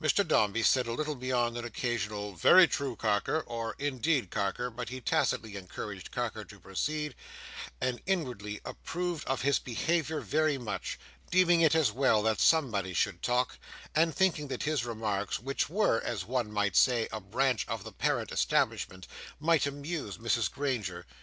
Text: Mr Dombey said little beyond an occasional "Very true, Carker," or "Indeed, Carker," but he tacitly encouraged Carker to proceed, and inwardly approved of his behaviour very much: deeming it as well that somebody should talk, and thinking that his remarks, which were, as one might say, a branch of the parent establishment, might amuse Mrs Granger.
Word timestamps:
Mr 0.00 0.26
Dombey 0.26 0.62
said 0.62 0.86
little 0.86 1.14
beyond 1.16 1.54
an 1.58 1.64
occasional 1.66 2.32
"Very 2.34 2.66
true, 2.66 2.96
Carker," 2.96 3.40
or 3.42 3.76
"Indeed, 3.78 4.30
Carker," 4.30 4.70
but 4.70 4.88
he 4.88 5.02
tacitly 5.02 5.54
encouraged 5.54 6.10
Carker 6.10 6.46
to 6.46 6.58
proceed, 6.58 7.14
and 7.78 8.00
inwardly 8.06 8.58
approved 8.64 9.28
of 9.28 9.42
his 9.42 9.58
behaviour 9.58 10.22
very 10.22 10.56
much: 10.56 10.98
deeming 11.30 11.60
it 11.60 11.74
as 11.74 11.92
well 11.92 12.22
that 12.22 12.40
somebody 12.40 12.94
should 12.94 13.20
talk, 13.22 13.58
and 13.94 14.14
thinking 14.16 14.48
that 14.48 14.62
his 14.62 14.86
remarks, 14.86 15.38
which 15.40 15.68
were, 15.68 16.00
as 16.00 16.24
one 16.24 16.50
might 16.50 16.74
say, 16.74 17.06
a 17.12 17.20
branch 17.20 17.68
of 17.68 17.84
the 17.84 17.92
parent 17.92 18.32
establishment, 18.32 19.06
might 19.38 19.66
amuse 19.66 20.16
Mrs 20.16 20.50
Granger. 20.50 21.04